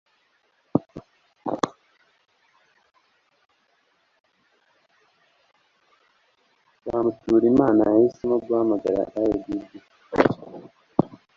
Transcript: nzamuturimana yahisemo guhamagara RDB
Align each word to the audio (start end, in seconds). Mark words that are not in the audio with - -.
nzamuturimana 6.83 7.83
yahisemo 7.95 8.35
guhamagara 8.45 9.01
RDB 9.31 9.67